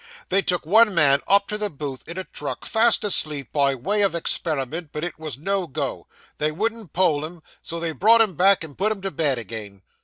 They 0.29 0.41
took 0.41 0.65
one 0.65 0.95
man 0.95 1.21
up 1.27 1.47
to 1.49 1.59
the 1.59 1.69
booth, 1.69 2.03
in 2.07 2.17
a 2.17 2.23
truck, 2.23 2.65
fast 2.65 3.03
asleep, 3.03 3.51
by 3.51 3.75
way 3.75 4.01
of 4.01 4.15
experiment, 4.15 4.89
but 4.91 5.03
it 5.03 5.19
was 5.19 5.37
no 5.37 5.67
go 5.67 6.07
they 6.39 6.51
wouldn't 6.51 6.91
poll 6.91 7.23
him; 7.23 7.43
so 7.61 7.79
they 7.79 7.91
brought 7.91 8.21
him 8.21 8.33
back, 8.33 8.63
and 8.63 8.75
put 8.75 8.91
him 8.91 9.01
to 9.03 9.11
bed 9.11 9.37
again. 9.37 9.83